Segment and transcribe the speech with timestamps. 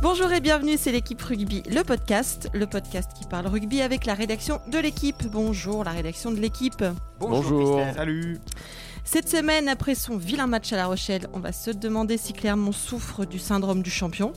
[0.00, 4.14] Bonjour et bienvenue, c'est l'équipe rugby, le podcast, le podcast qui parle rugby avec la
[4.14, 5.26] rédaction de l'équipe.
[5.26, 6.84] Bonjour la rédaction de l'équipe.
[7.18, 7.80] Bonjour.
[7.96, 8.38] Salut.
[9.02, 12.70] Cette semaine, après son vilain match à La Rochelle, on va se demander si Clermont
[12.70, 14.32] souffre du syndrome du champion.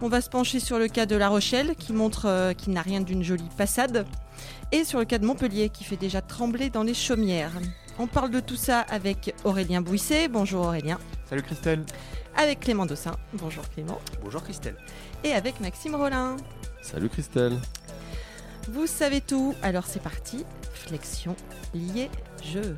[0.00, 2.82] On va se pencher sur le cas de La Rochelle qui montre euh, qu'il n'a
[2.82, 4.06] rien d'une jolie passade.
[4.72, 7.52] Et sur le cas de Montpellier qui fait déjà trembler dans les chaumières.
[7.98, 10.28] On parle de tout ça avec Aurélien Bouisset.
[10.28, 10.98] Bonjour Aurélien.
[11.28, 11.84] Salut Christelle.
[12.36, 13.16] Avec Clément Dossin.
[13.34, 14.00] Bonjour Clément.
[14.22, 14.76] Bonjour Christelle.
[15.22, 16.36] Et avec Maxime Rollin.
[16.82, 17.56] Salut Christelle.
[18.68, 20.44] Vous savez tout, alors c'est parti.
[20.72, 21.36] Flexion,
[21.74, 22.10] lié,
[22.42, 22.76] jeu.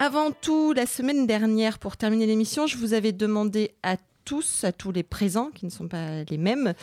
[0.00, 4.72] Avant tout, la semaine dernière, pour terminer l'émission, je vous avais demandé à tous, à
[4.72, 6.74] tous les présents, qui ne sont pas les mêmes,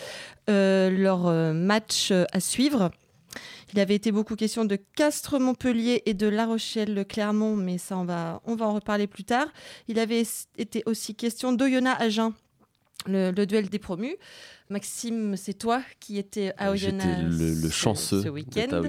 [0.50, 2.92] euh, leur euh, match à suivre.
[3.74, 8.42] Il avait été beaucoup question de Castres-Montpellier et de La Rochelle-Clermont, mais ça, on va,
[8.46, 9.48] on va en reparler plus tard.
[9.88, 10.24] Il avait
[10.58, 12.34] été aussi question d'Oyonnax-Agen,
[13.08, 14.16] le, le duel des promus.
[14.70, 18.84] Maxime, c'est toi qui étais à Oyonnax J'étais le, le ce- chanceux ce week-end.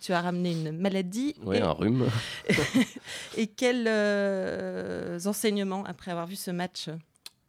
[0.00, 1.34] tu as ramené une maladie.
[1.44, 2.06] Oui, un rhume.
[3.38, 6.88] et quels euh, enseignements après avoir vu ce match?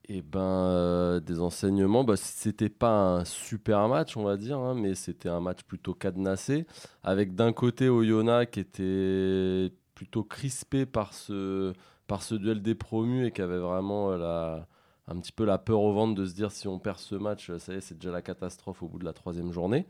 [0.10, 4.76] Et ben, euh, des enseignements, bah, c'était pas un super match, on va dire, hein,
[4.76, 6.66] mais c'était un match plutôt cadenassé,
[7.04, 11.72] avec d'un côté Oyonnax qui était plutôt crispé par ce,
[12.08, 14.68] par ce duel des promus et qui avait vraiment euh, la,
[15.08, 17.52] un petit peu la peur au ventre de se dire si on perd ce match,
[17.58, 19.86] ça y est, c'est déjà la catastrophe au bout de la troisième journée.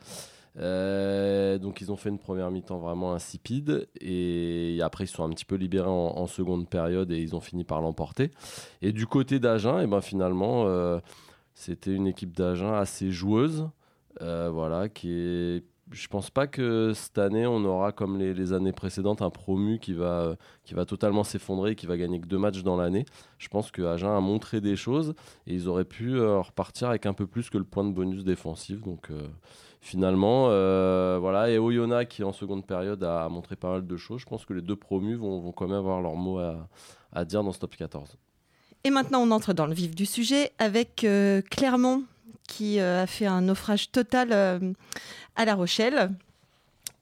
[0.60, 5.30] Euh, donc ils ont fait une première mi-temps vraiment insipide et après ils sont un
[5.30, 8.32] petit peu libérés en, seconde période et ils ont fini par l'emporter.
[8.82, 11.00] Et du côté d'Agen, et ben finalement euh,
[11.54, 13.70] c'était une équipe d'Agen assez joueuse,
[14.22, 18.72] euh, voilà, qui est je pense pas que cette année on aura comme les, années
[18.72, 22.38] précédentes un promu qui va, qui va totalement s'effondrer et qui va gagner que deux
[22.38, 23.06] matchs dans l'année.
[23.38, 25.14] Je pense que Agen a montré des choses
[25.46, 28.24] et ils auraient pu euh, repartir avec un peu plus que le point de bonus
[28.24, 28.82] défensif.
[28.82, 29.10] Donc
[29.84, 31.50] finalement, euh, voilà.
[31.50, 34.22] Et Oyonnax qui en seconde période a, montré pas mal de choses.
[34.22, 37.44] Je pense que les deux promus vont, vont quand même avoir leur mot à, dire
[37.44, 38.18] dans ce top 14.
[38.86, 42.04] Et maintenant, on entre dans le vif du sujet avec euh, Clermont
[42.48, 44.74] qui euh, a fait un naufrage total
[45.36, 46.12] à La Rochelle.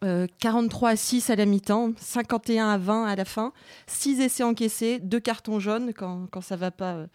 [0.03, 3.53] Euh, 43 à 6 à la mi-temps, 51 à 20 à la fin,
[3.85, 7.05] 6 essais encaissés, 2 cartons jaunes quand, quand ça va pas.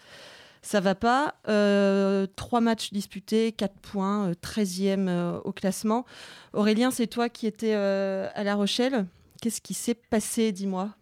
[0.56, 1.36] Euh, ça va pas.
[1.48, 6.04] Euh, 3 matchs disputés, 4 points, euh, 13e euh, au classement.
[6.52, 9.06] Aurélien, c'est toi qui étais euh, à La Rochelle.
[9.40, 10.94] Qu'est-ce qui s'est passé, dis-moi?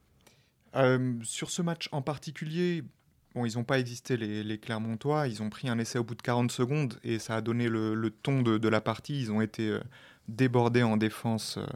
[0.77, 2.83] Euh, sur ce match en particulier,
[3.35, 5.29] bon, ils n'ont pas existé les, les Clermontois.
[5.29, 7.95] Ils ont pris un essai au bout de 40 secondes et ça a donné le,
[7.95, 9.21] le ton de, de la partie.
[9.21, 9.81] Ils ont été euh,
[10.29, 11.59] débordés en défense.
[11.59, 11.67] euh.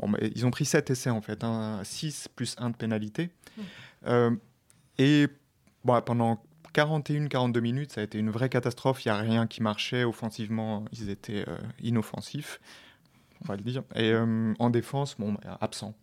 [0.00, 1.44] Bon, mais ils ont pris 7 essais en fait,
[1.82, 3.30] 6 plus 1 de pénalité.
[3.56, 3.62] Mm.
[4.06, 4.30] Euh,
[4.98, 5.26] et
[5.84, 6.42] bon, pendant
[6.74, 9.04] 41-42 minutes, ça a été une vraie catastrophe.
[9.04, 10.04] Il n'y a rien qui marchait.
[10.04, 12.60] Offensivement, ils étaient euh, inoffensifs,
[13.42, 13.82] on va le dire.
[13.94, 15.94] Et euh, en défense, bon, bah, absent.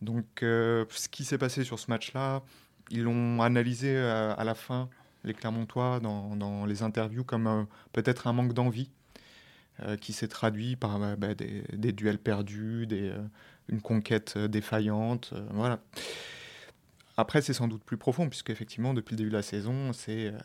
[0.00, 2.42] Donc, euh, ce qui s'est passé sur ce match-là,
[2.90, 4.88] ils l'ont analysé à la fin,
[5.24, 8.90] les Clermontois, dans, les interviews, comme peut-être un manque d'envie,
[10.00, 12.86] qui s'est traduit par euh, bah, des, duels perdus,
[13.68, 15.32] une conquête défaillante.
[15.50, 15.80] voilà.
[17.16, 20.28] Après, c'est sans doute plus profond, puisque effectivement, depuis le début de la saison, c'est
[20.28, 20.38] euh,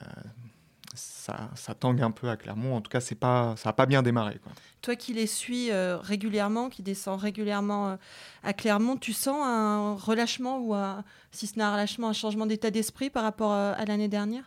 [0.94, 2.76] ça, ça tangue un peu à Clermont.
[2.76, 4.40] En tout cas, c'est pas, ça n'a pas bien démarré.
[4.44, 4.52] Quoi.
[4.82, 7.96] Toi qui les suis euh, régulièrement, qui descends régulièrement euh,
[8.44, 12.46] à Clermont, tu sens un relâchement ou un, si ce n'est un relâchement, un changement
[12.46, 14.44] d'état d'esprit par rapport à l'année dernière?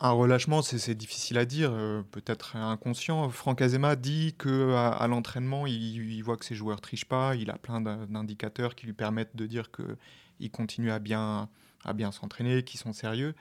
[0.00, 3.28] Un relâchement, c'est difficile à dire, euh, peut-être inconscient.
[3.30, 7.34] Franck Azema dit que à, à l'entraînement, il, il voit que ses joueurs trichent pas.
[7.34, 9.96] Il a plein d'in- d'indicateurs qui lui permettent de dire que
[10.40, 11.48] ils continuent à bien,
[11.84, 13.34] à bien s'entraîner, qu'ils sont sérieux.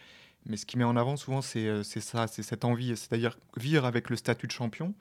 [0.45, 3.37] Mais ce qui met en avant souvent, c'est euh, c'est ça, c'est cette envie, c'est-à-dire
[3.57, 4.93] vivre avec le statut de champion,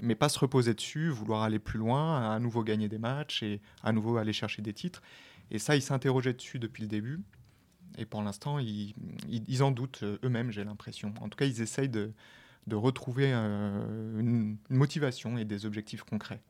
[0.00, 3.60] mais pas se reposer dessus, vouloir aller plus loin, à nouveau gagner des matchs et
[3.82, 5.02] à nouveau aller chercher des titres.
[5.50, 7.20] Et ça, ils s'interrogeaient dessus depuis le début.
[7.98, 8.94] Et pour l'instant, ils,
[9.28, 11.14] ils- en doutent euh, eux-mêmes, j'ai l'impression.
[11.20, 12.12] En tout cas, ils essayent de,
[12.66, 16.42] de retrouver euh, une motivation et des objectifs concrets.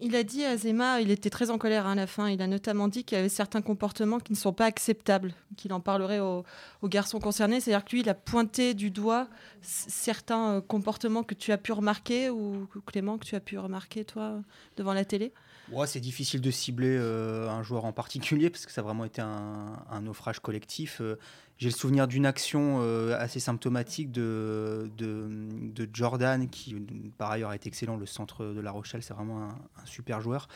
[0.00, 2.42] Il a dit à Zema, il était très en colère hein, à la fin, il
[2.42, 5.80] a notamment dit qu'il y avait certains comportements qui ne sont pas acceptables, qu'il en
[5.80, 6.44] parlerait aux,
[6.82, 7.60] aux garçons concernés.
[7.60, 9.28] C'est-à-dire que lui, il a pointé du doigt
[9.62, 14.04] certains euh, comportements que tu as pu remarquer, ou Clément, que tu as pu remarquer,
[14.04, 14.42] toi,
[14.76, 15.32] devant la télé?
[15.72, 19.04] Ouais, c'est difficile de cibler euh, un joueur en particulier parce que ça a vraiment
[19.04, 21.00] été un, naufrage collectif.
[21.00, 21.16] Euh,
[21.58, 25.28] J'ai le souvenir d'une action euh, assez symptomatique de, de,
[25.74, 26.76] de Jordan, qui
[27.18, 27.96] par ailleurs est excellent.
[27.96, 30.46] Le centre de La Rochelle, c'est vraiment un, super joueur.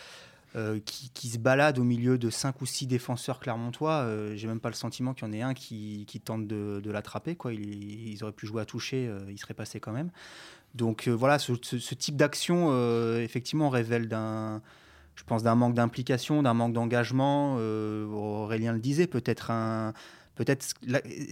[0.56, 4.06] euh, qui, se balade au milieu de 5 ou 6 défenseurs clermontois.
[4.36, 7.34] J'ai même pas le sentiment qu'il y en ait un qui, tente de, l'attraper.
[7.34, 7.52] Quoi.
[7.52, 10.10] Ils, auraient pu jouer à toucher, euh, il serait passé quand même.
[10.76, 11.52] Donc voilà, ce,
[11.94, 12.70] type d'action,
[13.18, 14.62] effectivement, révèle d'un,
[15.20, 17.56] je pense, d'un manque d'implication, d'un manque d'engagement.
[17.56, 19.92] Aurélien le disait, peut-être un,
[20.40, 20.74] peut-être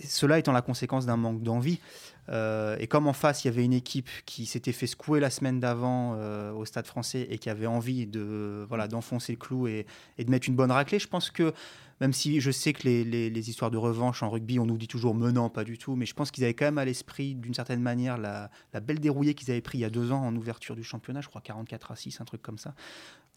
[0.06, 1.80] cela étant la conséquence d'un manque d'envie.
[2.28, 5.30] Euh, et comme en face, il y avait une équipe qui s'était fait secouer la
[5.30, 9.66] semaine d'avant euh, au Stade français et qui avait envie de voilà d'enfoncer le clou
[9.66, 9.86] et,
[10.18, 11.54] de mettre une bonne raclée, je pense que
[12.02, 15.14] même si je sais que les, histoires de revanche en rugby, on nous dit toujours
[15.14, 17.80] menant, pas du tout, mais je pense qu'ils avaient quand même à l'esprit, d'une certaine
[17.80, 18.50] manière, la,
[18.80, 21.28] belle dérouillée qu'ils avaient pris il y a deux ans en ouverture du championnat, je
[21.28, 22.74] crois 44 à 6, un truc comme ça.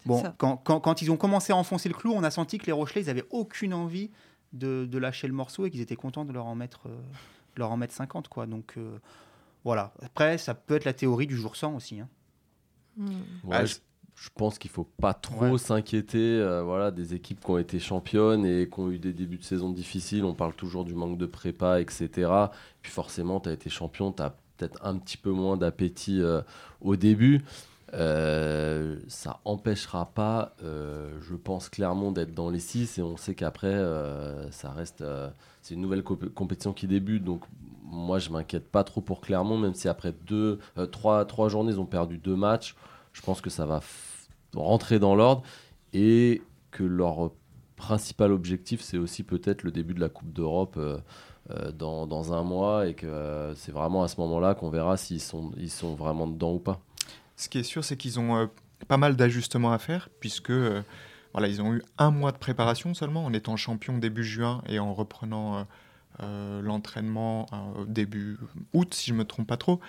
[0.06, 2.72] Bon, Quand, quand, ils ont commencé à enfoncer le clou, on a senti que les
[2.72, 4.10] Rochelais, ils n'avaient aucune envie
[4.52, 7.00] de, lâcher le morceau et qu'ils étaient contents de leur en mettre, euh,
[7.56, 8.28] leur en mettre 50.
[8.28, 8.46] Quoi.
[8.46, 8.98] Donc euh,
[9.64, 9.92] voilà.
[10.02, 12.00] Après, ça peut être la théorie du jour sans aussi.
[12.00, 12.08] Hein.
[12.96, 13.10] Hmm.
[13.44, 17.78] Ouais, je, pense qu'il faut pas trop s'inquiéter euh, voilà, des équipes qui ont été
[17.78, 20.24] championnes et qui ont eu des débuts de saison difficiles.
[20.24, 22.30] On parle toujours du manque de prépa, etc.
[22.82, 26.22] Puis forcément, tu as été champion, tu as peut-être un petit peu moins d'appétit
[26.82, 27.42] au début.
[27.94, 33.34] Euh, ça empêchera pas, euh, je pense clairement, d'être dans les 6 et on sait
[33.34, 35.04] qu'après, euh, ça reste.
[35.60, 37.42] c'est une nouvelle compétition qui débute, donc
[37.84, 40.58] moi je m'inquiète pas trop pour Clermont, même si après deux,
[40.90, 42.74] trois, trois journées ils ont perdu deux matchs,
[43.12, 43.80] je pense que ça va
[44.54, 45.42] rentrer dans l'ordre
[45.92, 47.32] et que leur
[47.76, 50.78] principal objectif c'est aussi peut-être le début de la Coupe d'Europe.
[51.74, 55.50] dans, dans, un mois et que c'est vraiment à ce moment-là qu'on verra s'ils sont,
[55.58, 56.80] ils sont vraiment dedans ou pas.
[57.36, 58.46] Ce qui est sûr, c'est qu'ils ont euh,
[58.88, 60.82] pas mal d'ajustements à faire, puisque euh,
[61.32, 64.78] voilà, ils ont eu un mois de préparation seulement, en étant champion début juin et
[64.78, 65.66] en reprenant
[66.20, 67.46] euh, l'entraînement
[67.86, 68.38] début
[68.74, 69.80] août, si je ne me trompe pas trop.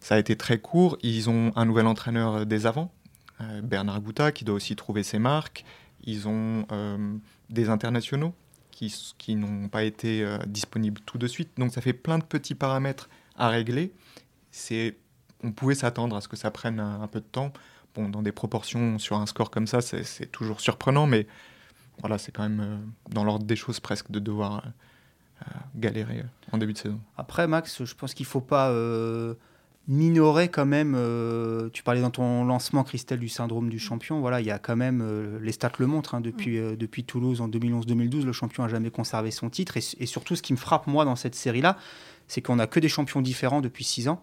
[0.00, 0.96] Ça a été très court.
[1.02, 2.92] Ils ont un nouvel entraîneur dès avant,
[3.64, 5.64] Bernard Gouta, qui doit aussi trouver ses marques.
[6.04, 6.64] Ils ont
[7.50, 8.32] des internationaux
[8.70, 11.50] qui, qui n'ont pas été disponibles tout de suite.
[11.58, 13.92] Donc ça fait plein de petits paramètres à régler.
[14.52, 14.96] C'est
[15.42, 17.52] on pouvait s'attendre à ce que ça prenne un, peu de temps.
[17.94, 21.26] Bon, dans des proportions sur un score comme ça, c'est toujours surprenant, mais
[22.00, 22.76] voilà, c'est quand même euh,
[23.10, 24.68] dans l'ordre des choses presque de devoir euh,
[25.42, 27.00] euh, galérer en début de saison.
[27.16, 28.72] Après, Max, je pense qu'il ne faut pas
[29.86, 30.92] minorer quand même.
[31.72, 34.20] tu parlais dans ton lancement, Christelle, du syndrome du champion.
[34.20, 37.48] Voilà, il y a quand même, les stats le montrent, hein, depuis, depuis Toulouse en
[37.48, 39.76] 2011-2012, le champion n'a jamais conservé son titre.
[39.76, 41.78] Et, et, surtout, ce qui me frappe, moi, dans cette série-là,
[42.26, 44.20] c'est qu'on n'a que des champions différents depuis six ans.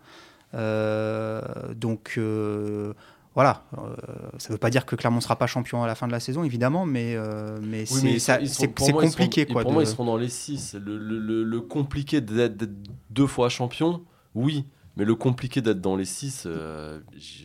[0.55, 1.41] Euh,
[1.75, 2.93] donc euh,
[3.33, 3.95] voilà, euh,
[4.37, 6.11] ça ne veut pas dire que Clermont ne sera pas champion à la fin de
[6.11, 7.17] la saison, évidemment, mais,
[7.61, 9.45] mais c'est compliqué.
[9.45, 10.75] quoi, pour moi, ils seront dans les 6.
[10.75, 12.69] Le, le, le compliqué d'être
[13.09, 14.03] deux fois champion,
[14.33, 14.65] oui,
[14.97, 16.99] mais le compliqué d'être dans les 6, euh,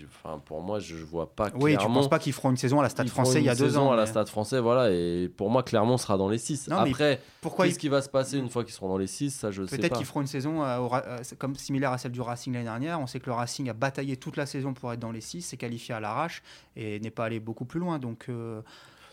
[0.06, 1.64] enfin, pour moi, je vois pas clairement.
[1.64, 3.55] Oui, tu penses pas qu'ils feront une saison à la Stade français il y a
[3.55, 4.91] deux ans à la Stade français, voilà.
[4.91, 6.69] Et pour moi, clairement, sera dans les 6.
[6.70, 9.50] Après, pourquoi qu'est-ce qui va se passer une fois qu'ils seront dans les 6 Ça,
[9.50, 9.82] je sais pas.
[9.82, 13.00] Peut-être qu'ils feront une saison euh, euh, comme similaire à celle du Racing l'année dernière.
[13.00, 15.43] On sait que le Racing a bataillé toute la saison pour être dans les 6,
[15.43, 16.43] s'est qualifié à l'arrache
[16.76, 17.99] et n'est pas allé beaucoup plus loin.
[17.99, 18.29] Donc.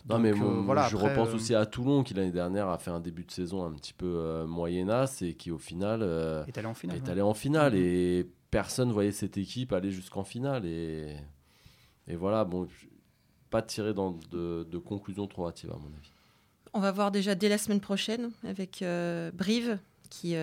[0.08, 2.90] Non, mais euh, voilà, je repense euh, aussi à Toulon qui l'année dernière a fait
[2.90, 6.02] un début de saison un petit peu euh, moyenasse et qui au final
[6.46, 6.96] est allé en finale.
[6.96, 8.20] Est allé en finale mm-hmm.
[8.20, 11.16] et personne voyait cette équipe aller jusqu'en finale et,
[12.06, 12.66] et voilà, bon,
[13.50, 16.12] pas tirer dans de, de conclusions trop hâtives à mon avis.
[16.72, 18.84] On va voir déjà dès la semaine prochaine avec
[19.34, 19.78] Brive
[20.10, 20.34] qui,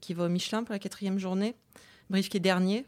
[0.00, 1.54] qui va au Michelin pour la quatrième journée.
[2.10, 2.86] Brive qui est dernier,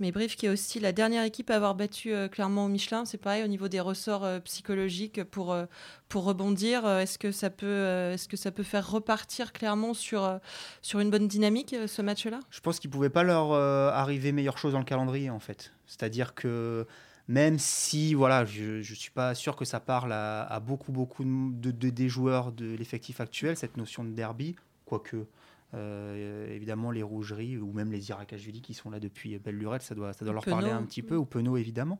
[0.00, 3.04] mais Brive qui est aussi la dernière équipe à avoir battu euh, clairement au Michelin,
[3.04, 5.66] c'est pareil au niveau des ressorts euh, psychologiques pour, euh,
[6.08, 6.86] pour rebondir.
[6.86, 10.40] Est-ce que, ça peut, est-ce que ça peut faire repartir clairement sur,
[10.82, 12.40] sur une bonne dynamique ce match-là?
[12.50, 15.72] Je pense qu'il ne pouvait pas leur arriver meilleure chose dans le calendrier en fait.
[15.86, 16.86] C'est-à-dire que
[17.28, 21.70] même si voilà, je ne suis pas sûr que ça parle à, beaucoup, beaucoup de,
[21.70, 25.28] de, des joueurs de l'effectif actuel, cette notion de derby, quoique euh,
[25.74, 30.12] évidemment, les rougeries ou même les Irakashvili qui sont là depuis belle lurette, ça doit,
[30.12, 31.98] ça doit leur parler un petit peu, ou Penaud évidemment.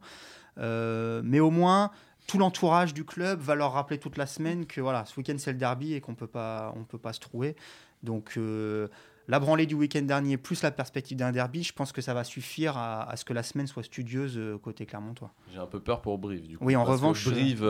[0.58, 1.90] Euh, mais au moins,
[2.26, 5.52] tout l'entourage du club va leur rappeler toute la semaine que voilà, ce week-end c'est
[5.52, 7.56] le derby et qu'on peut pas, on peut pas se trouver.
[8.02, 8.88] Donc euh,
[9.28, 12.24] la branlée du week-end dernier plus la perspective d'un derby, je pense que ça va
[12.24, 15.32] suffire à, ce que la semaine soit studieuse côté Clermontois.
[15.52, 16.64] J'ai un peu peur pour Brive du coup.
[16.64, 17.64] Oui, en revanche, Brive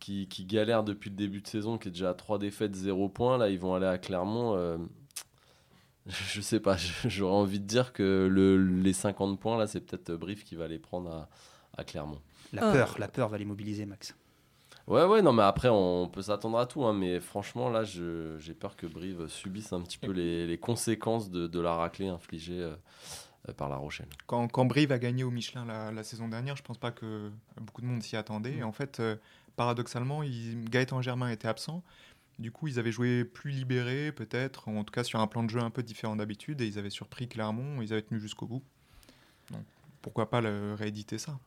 [0.00, 3.38] qui, galère depuis le début de saison, qui est déjà à 3 défaites, 0 points.
[3.38, 4.56] Là, ils vont aller à Clermont.
[4.56, 4.78] Euh,
[6.06, 10.14] je sais pas, j'aurais envie de dire que le, les 50 points, là, c'est peut-être
[10.14, 11.28] Brief qui va les prendre à,
[11.76, 12.20] à Clermont.
[12.52, 14.14] La peur, la peur va les mobiliser, Max.
[14.86, 16.84] Ouais, ouais, non, mais après, on peut s'attendre à tout.
[16.84, 21.30] Hein, mais franchement, là, j'ai peur que Brive subisse un petit peu les, les conséquences
[21.30, 24.08] de, de, la raclée infligée euh, par La Rochelle.
[24.26, 27.30] Quand, quand, Brive a gagné au Michelin la, saison dernière, je pense pas que
[27.60, 28.56] beaucoup de monde s'y attendait.
[28.56, 29.00] Et en fait,
[29.60, 30.22] paradoxalement,
[30.70, 31.82] Gaëtan Germain était absent.
[32.38, 35.50] Du coup, ils avaient joué plus libéré, peut-être, en tout cas sur un plan de
[35.50, 38.62] jeu un peu différent d'habitude, et ils avaient surpris Clermont, ils avaient tenu jusqu'au bout.
[40.00, 41.38] Pourquoi pas le rééditer ça?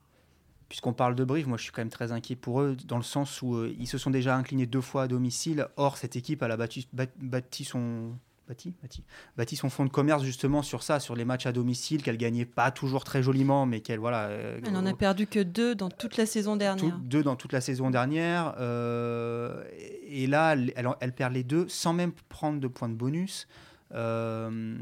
[0.69, 3.03] Puisqu'on parle de Brive, moi je suis quand même très inquiet pour eux, dans le
[3.03, 5.67] sens où euh, ils se sont déjà inclinés deux fois à domicile.
[5.75, 8.15] Or, cette équipe, elle a bâti son,
[8.47, 9.03] bâti, bâti,
[9.37, 12.45] bâti son fonds de commerce justement sur ça, sur les matchs à domicile qu'elle gagnait
[12.45, 14.25] pas toujours très joliment, mais qu'elle voilà.
[14.25, 16.97] Euh, elle en a perdu que deux dans toute la saison dernière.
[16.99, 19.63] deux dans toute la saison dernière, euh,
[20.07, 23.47] et là elle, elle, perd les deux sans même prendre de points de bonus.
[23.93, 24.75] Euh,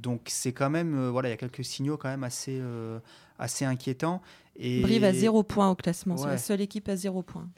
[0.00, 2.62] donc c'est quand même voilà, il y a quelques signaux quand même assez
[3.38, 4.22] assez inquiétants.
[4.56, 4.82] Et...
[4.82, 7.48] Brive à zéro point au classement, c'est la seule équipe à zéro point.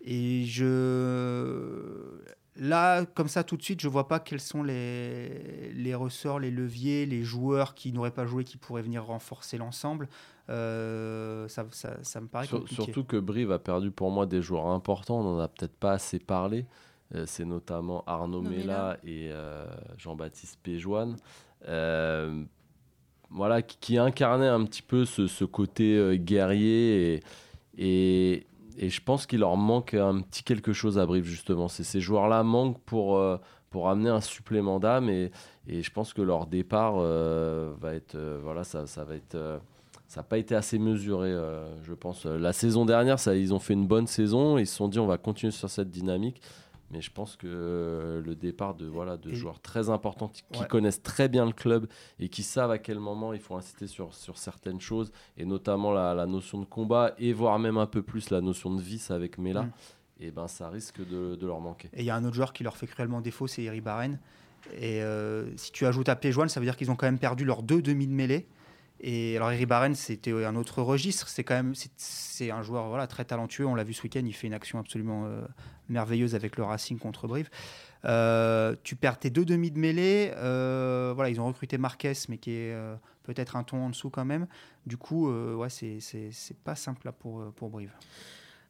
[0.00, 2.22] Et je
[2.58, 6.50] Là, comme ça, tout de suite, je vois pas quels sont les, les ressorts, les
[6.50, 10.08] leviers, les joueurs qui n'auraient pas joué, qui pourraient venir renforcer l'ensemble.
[10.50, 12.82] Euh, ça, ça, me paraît compliqué.
[12.82, 15.92] Surtout que Brive a perdu pour moi des joueurs importants, on n'en a peut-être pas
[15.92, 16.66] assez parlé.
[17.14, 19.64] Euh, c'est notamment Arnaud Mella et euh,
[19.96, 21.16] Jean-Baptiste Péjoine.
[23.30, 27.22] voilà, qui, qui, incarnait un petit peu ce, ce côté guerrier et,
[27.76, 28.46] et
[28.78, 31.66] et je pense qu'il leur manque un petit quelque chose à Brive, justement.
[31.66, 33.36] Ces joueurs-là manquent pour, euh,
[33.70, 35.08] pour amener un supplément d'âme.
[35.10, 35.32] Et,
[35.66, 38.14] et, je pense que leur départ euh, va être.
[38.14, 39.36] Euh, voilà, ça, ça va être.
[40.06, 41.34] ça n'a pas été assez mesuré,
[41.82, 42.24] je pense.
[42.24, 44.58] La saison dernière, ils ont fait une bonne saison.
[44.58, 46.40] Ils se sont dit, on va continuer sur cette dynamique.
[46.90, 51.02] Mais je pense que euh, le départ de, voilà, de joueurs très importants qui connaissent
[51.02, 51.86] très bien le club
[52.18, 55.92] et qui savent à quel moment il faut insister sur, sur certaines choses, et notamment
[55.92, 59.10] la, la notion de combat, et voire même un peu plus la notion de vice
[59.10, 59.72] avec Mela, mm.
[60.20, 61.90] et eh ben ça risque de, de leur manquer.
[61.92, 64.18] Et il y a un autre joueur qui leur fait cruellement défaut, c'est Eric Barren.
[64.80, 67.44] Et euh, si tu ajoutes à Péjoine, ça veut dire qu'ils ont quand même perdu
[67.44, 68.46] leurs deux demi de mêlée.
[69.00, 71.28] Et alors Eric Barren, c'était un autre registre.
[71.28, 73.66] C'est quand même c'est un joueur voilà très talentueux.
[73.66, 75.42] On l'a vu ce week-end, il fait une action absolument euh,
[75.88, 77.48] merveilleuse avec le Racing contre Brive.
[78.04, 80.32] Euh, tu perds tes deux demi de mêlée.
[80.36, 82.76] Euh, voilà, ils ont recruté Marquez, mais qui est
[83.22, 84.48] peut-être un ton en dessous quand même.
[84.86, 87.92] Du coup, ouais, c'est pas simple là pour pour Brive.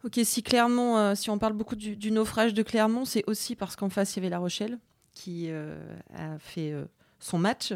[0.04, 3.76] Ok, si Clermont, si on parle beaucoup du, du naufrage de Clermont, c'est aussi parce
[3.76, 4.78] qu'en face il y avait La Rochelle
[5.12, 6.74] qui a fait
[7.18, 7.72] son match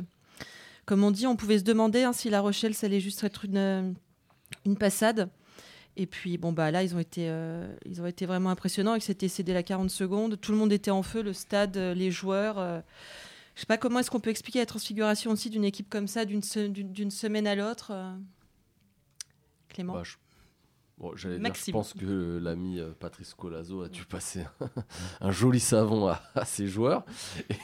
[0.87, 3.45] comme on dit, on pouvait se demander hein, si La Rochelle, ça allait juste être
[3.45, 3.93] une, euh,
[4.65, 5.31] une passade.
[5.97, 8.95] Et puis, bon, bah là, ils ont été, euh, ils ont été vraiment impressionnants.
[8.95, 10.41] Ils s'étaient cédés la 40 secondes.
[10.41, 12.57] Tout le monde était en feu, le stade, euh, les joueurs.
[13.55, 16.25] je sais pas comment est-ce qu'on peut expliquer la transfiguration aussi d'une équipe comme ça,
[16.25, 17.93] d'une, semaine à l'autre.
[19.69, 20.03] Clément bah,
[21.03, 24.45] Bon, j'allais dire, je pense que l'ami euh, Patrice Colazo a dû passer
[25.21, 27.05] un, joli savon à, ses joueurs
[27.51, 27.57] et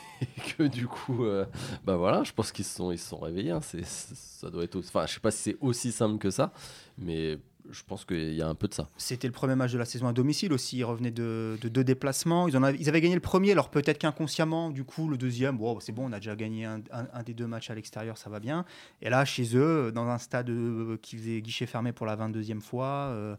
[0.66, 1.44] du coup, euh,
[1.84, 3.52] bah voilà, je pense qu'ils se sont, ils sont réveillés.
[3.52, 3.60] Hein.
[3.62, 6.52] C'est, ça doit être, enfin, je sais pas si c'est aussi simple que ça,
[6.96, 7.38] mais
[7.70, 8.88] je pense qu'il y a un peu de ça.
[8.96, 10.78] C'était le premier match de la saison à domicile aussi.
[10.78, 12.48] Ils revenaient de, deux déplacements.
[12.48, 15.92] Ils, en avaient, gagné le premier, alors peut-être qu'inconsciemment, du coup, le deuxième, bon, c'est
[15.92, 18.64] bon, on a déjà gagné un, des deux matchs à l'extérieur, ça va bien.
[19.02, 22.60] Et là, chez eux, dans un stade euh, qui faisait guichet fermé pour la 22e
[22.60, 23.36] fois, euh,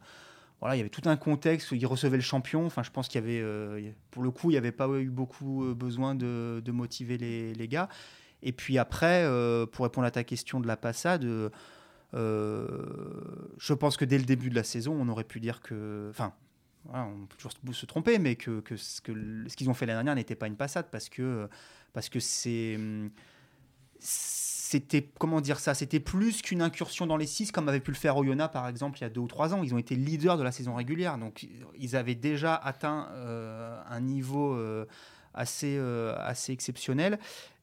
[0.59, 2.65] voilà, il y avait tout un contexte où ils recevaient le champion.
[2.65, 5.09] Enfin, je pense qu'il y avait, euh, pour le coup, il n'y avait pas eu
[5.09, 7.89] beaucoup besoin de, motiver les, gars.
[8.43, 9.25] Et puis après,
[9.71, 11.51] pour répondre à ta question de la passade,
[12.13, 12.85] euh,
[13.57, 16.07] je pense que dès le début de la saison, on aurait pu dire que.
[16.09, 16.33] Enfin,
[16.91, 20.47] on peut toujours se tromper, mais que, ce qu'ils ont fait l'année dernière n'était pas
[20.47, 21.47] une passade parce que
[21.93, 22.79] parce que c'est
[24.69, 27.97] c'était comment dire ça c'était plus qu'une incursion dans les six comme avait pu le
[27.97, 30.37] faire Oyonnax par exemple il y a deux ou trois ans ils ont été leaders
[30.37, 31.47] de la saison régulière donc
[31.79, 34.85] ils avaient déjà atteint euh, un niveau euh,
[35.33, 35.79] assez
[36.17, 37.17] assez exceptionnel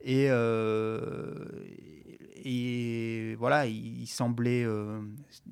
[0.04, 0.30] et
[2.48, 5.00] et voilà, il, semblait, euh,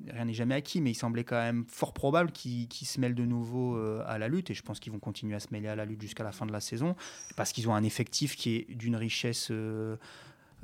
[0.07, 3.25] rien n'est jamais acquis, mais il semblait quand même fort probable qu'ils se mêlent de
[3.25, 4.49] nouveau euh, à la lutte.
[4.49, 6.45] Et je pense qu'ils vont continuer à se mêler à la lutte jusqu'à la fin
[6.45, 6.95] de la saison,
[7.35, 9.51] parce qu'ils ont un effectif qui est d'une richesse.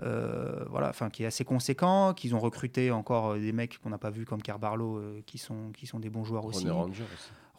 [0.01, 3.97] Euh, voilà, enfin qui est assez conséquent, qu'ils ont recruté encore des mecs qu'on n'a
[3.97, 6.67] pas vus comme Carbarlo, qui sont qui sont des bons joueurs aussi.
[6.67, 7.03] aussi.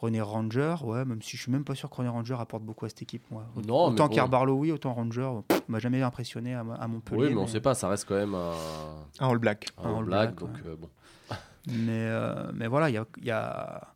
[0.03, 2.85] René Ranger, ouais, même si je suis même pas sûr que René Ranger apporte beaucoup
[2.85, 3.23] à cette équipe.
[3.31, 3.47] Moi.
[3.65, 4.29] Non, autant bon.
[4.29, 5.31] Barlow, oui, autant Ranger,
[5.69, 7.29] m'a jamais impressionné à, Montpellier.
[7.29, 8.51] Oui, mais, on sait pas, ça reste quand même un,
[9.21, 9.69] un All Black.
[9.79, 10.89] Un, All, Black, donc euh, bon.
[11.69, 13.95] mais, euh, mais voilà, il y a, y, a,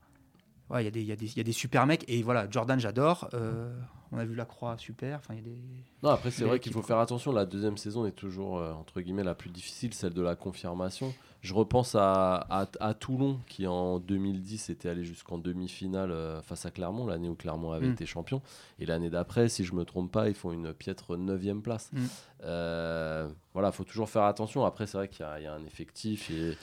[0.71, 2.05] ouais, y, a y, y, a des super mecs.
[2.07, 3.29] Et voilà, Jordan, j'adore.
[3.35, 3.75] Euh,
[4.13, 5.19] on a vu la croix super.
[5.19, 5.59] Enfin, y a des,
[6.03, 7.33] non, après, c'est vrai qu'il faut faire attention.
[7.33, 11.15] La deuxième saison est toujours, entre guillemets, la plus difficile, celle de la confirmation.
[11.47, 12.47] Je repense à,
[12.81, 17.37] à, Toulon, qui en 2010 était allé jusqu'en demi-finale euh, face à Clermont, l'année où
[17.37, 17.93] Clermont avait mm.
[17.93, 18.43] été champion.
[18.81, 21.91] Et l'année d'après, si je ne me trompe pas, ils font une piètre 9 place.
[21.93, 22.07] Mm.
[22.43, 24.65] Euh, voilà, il faut toujours faire attention.
[24.65, 26.31] Après, c'est vrai qu'il y, a un effectif.
[26.31, 26.57] Et...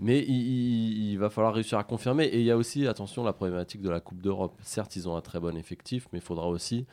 [0.00, 2.24] Mais il, va falloir réussir à confirmer.
[2.24, 4.58] Et il y a aussi, attention, la problématique de la Coupe d'Europe.
[4.62, 6.86] Certes, ils ont un très bon effectif, mais il faudra aussi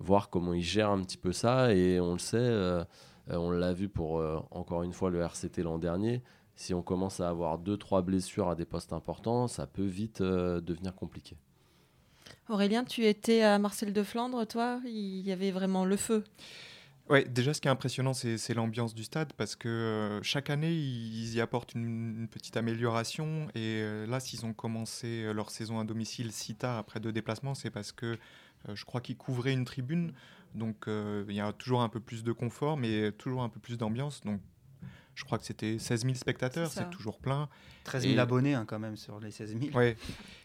[0.00, 1.72] voir comment ils gèrent un petit peu ça.
[1.72, 2.84] Et on le sait, euh,
[3.28, 6.22] on l'a vu pour, encore une fois, le RCT l'an dernier
[6.56, 10.20] si on commence à avoir deux, trois blessures à des postes importants, ça peut vite
[10.20, 11.36] euh, devenir compliqué.
[12.48, 14.80] Aurélien, tu étais à Marcel de Flandre, toi?
[14.84, 16.24] Il y avait vraiment le feu?
[17.10, 20.72] Oui, déjà ce qui est impressionnant, c'est l'ambiance du stade parce que euh, chaque année,
[20.72, 23.48] ils y apportent une, petite amélioration.
[23.54, 27.54] Et euh, là, s'ils ont commencé leur saison à domicile si tard après deux déplacements,
[27.54, 28.18] c'est parce que
[28.72, 30.14] je crois qu'ils couvraient une tribune.
[30.54, 33.76] Donc il y a toujours un peu plus de confort, mais toujours un peu plus
[33.76, 34.22] d'ambiance.
[34.22, 34.40] Donc
[35.14, 37.48] je crois que c'était 16 000 spectateurs, c'est toujours plein.
[37.84, 39.76] 13 000 abonnés hein, quand même sur les 16 000.
[39.76, 39.96] Ouais.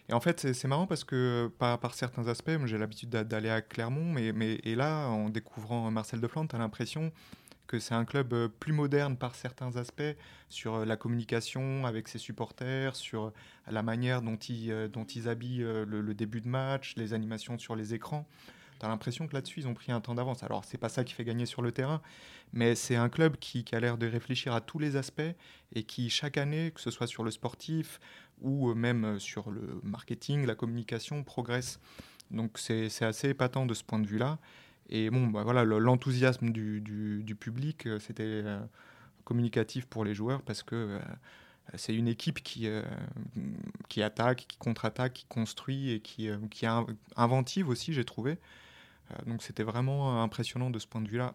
[0.08, 3.62] Et en fait, c'est marrant parce que par, par certains aspects, j'ai l'habitude d'aller à
[3.62, 7.12] Clermont, mais, mais, et là, en découvrant Marcel Deflante, tu as l'impression
[7.70, 10.16] que c'est un club euh, plus moderne par certains aspects
[10.48, 13.32] sur euh, la communication avec ses supporters, sur euh,
[13.70, 17.76] la manière dont ils, dont ils habillent le, le début de match, les animations sur
[17.76, 18.26] les écrans.
[18.80, 20.42] Tu l'impression que là-dessus, ils ont pris un temps d'avance.
[20.42, 22.00] Alors, c'est pas ça qui fait gagner sur le terrain,
[22.54, 25.20] mais c'est un club qui, a l'air de réfléchir à tous les aspects
[25.74, 28.00] et qui, chaque année, que ce soit sur le sportif
[28.40, 31.78] ou même sur le marketing, la communication, progresse.
[32.30, 34.38] Donc, c'est assez épatant de ce point de vue-là.
[34.88, 38.60] Et bon, bah, voilà, l'enthousiasme du, du, public, euh, c'était euh,
[39.24, 41.00] communicatif pour les joueurs parce que euh,
[41.74, 42.66] c'est une équipe qui,
[43.88, 46.68] qui attaque, qui contre-attaque, qui construit et qui, qui est
[47.14, 48.38] inventive aussi, j'ai trouvé.
[49.10, 51.34] Euh, donc c'était vraiment impressionnant de ce point de vue-là.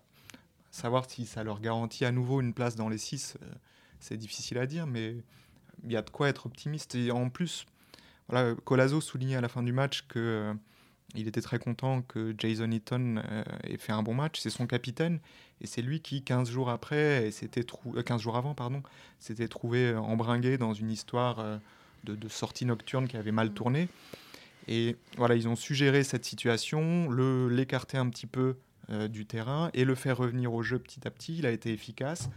[0.72, 3.46] Savoir si ça leur garantit à nouveau une place dans les 6, euh,
[4.00, 5.16] c'est difficile à dire, mais
[5.84, 6.96] il y a de quoi être optimiste.
[6.96, 7.66] Et en plus,
[8.28, 10.54] voilà, Colazo soulignait à la fin du match que euh,
[11.16, 13.22] il était très content que Jason Eaton
[13.64, 14.40] ait fait un bon match.
[14.42, 15.20] C'est son capitaine
[15.62, 18.84] et c'est lui qui, 15 jours après, s'était 15 jours avant, pardon,
[19.20, 21.60] s'était trouvé embringué dans une histoire
[22.04, 23.88] de, sortie nocturne qui avait mal tourné.
[24.68, 27.10] Et voilà, ils ont suggéré cette situation,
[27.50, 28.56] l'écarter un petit peu
[28.90, 31.38] euh, du terrain et le faire revenir au jeu petit à petit.
[31.38, 32.30] Il a été efficace.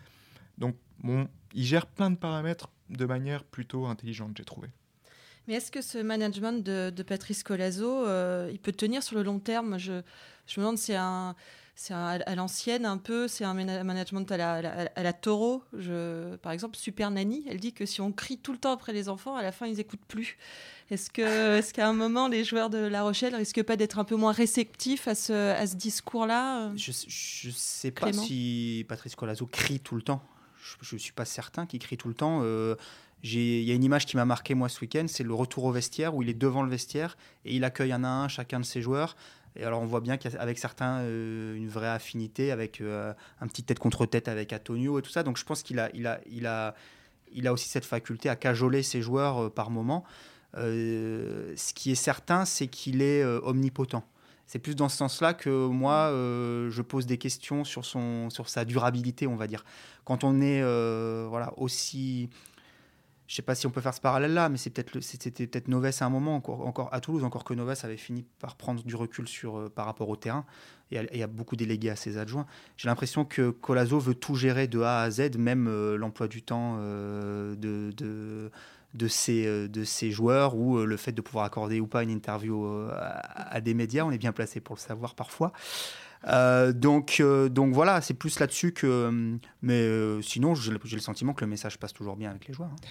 [0.58, 4.68] Donc, bon, il gère plein de paramètres de manière plutôt intelligente, j'ai trouvé.
[5.46, 9.38] Mais est-ce que ce management de, Patrice Colazo, euh, il peut tenir sur le long
[9.38, 9.78] terme?
[9.78, 10.02] Je,
[10.46, 11.34] je me demande, c'est un
[11.80, 15.62] c'est à l'ancienne un peu, c'est un management à la, à la, taureau.
[15.78, 18.92] Je, par exemple, Super Nanny, elle dit que si on crie tout le temps après
[18.92, 20.38] les enfants, à la fin, ils n'écoutent plus.
[20.90, 24.16] Est-ce est qu'à un moment, les joueurs de La Rochelle risquent pas d'être un peu
[24.16, 29.78] moins réceptifs à ce, à ce discours-là Je ne sais pas si Patrice Colazo crie
[29.78, 30.20] tout le temps.
[30.82, 32.40] Je ne suis pas certain qu'il crie tout le temps.
[32.42, 32.74] Euh,
[33.22, 35.72] il y a une image qui m'a marqué moi ce week-end, c'est le retour au
[35.72, 38.64] vestiaire où il est devant le vestiaire et il accueille un à un chacun de
[38.64, 39.16] ses joueurs.
[39.56, 43.62] Et alors on voit bien qu'avec certains, euh, une vraie affinité, avec euh, un petit
[43.62, 45.22] tête contre tête avec Antonio et tout ça.
[45.22, 46.74] Donc je pense qu'il a, il a, il a,
[47.32, 50.04] il a aussi cette faculté à cajoler ses joueurs euh, par moment.
[50.54, 54.02] ce qui est certain, c'est qu'il est omnipotent.
[54.46, 58.64] C'est plus dans ce sens-là que moi, je pose des questions sur, son, sur sa
[58.64, 59.62] durabilité, on va dire.
[60.06, 60.62] Quand on est
[61.28, 62.30] voilà, aussi
[63.28, 65.90] je sais pas si on peut faire ce parallèle-là, mais c'est peut-être c'était peut-être Noves
[66.00, 69.28] à un moment, encore, à Toulouse, encore que Noves avait fini par prendre du recul
[69.28, 70.46] sur, euh, par rapport au terrain
[70.90, 72.46] et il y a beaucoup délégué à ses adjoints.
[72.78, 76.40] J'ai l'impression que Colazo veut tout gérer de A à Z, même euh, l'emploi du
[76.40, 82.66] temps euh, de, ses, joueurs ou le fait de pouvoir accorder ou pas une interview
[82.94, 84.04] à, des médias.
[84.04, 85.52] On est bien placé pour le savoir parfois.
[86.72, 89.38] donc, donc voilà, c'est plus là-dessus que.
[89.60, 92.70] Mais sinon, j'ai le sentiment que le message passe toujours bien avec les joueurs.
[92.70, 92.88] Hein.